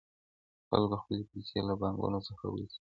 خلګو 0.67 0.97
خپلي 1.01 1.23
پيسې 1.31 1.59
له 1.67 1.73
بانکونو 1.81 2.19
څخه 2.27 2.45
ويستلې 2.53 2.79
وې. 2.83 2.89